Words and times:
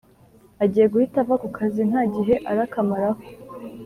agiye 0.63 0.85
guhita 0.93 1.17
ava 1.23 1.35
kukazi 1.43 1.81
ntagihe 1.89 2.35
arakamaraho 2.51 3.19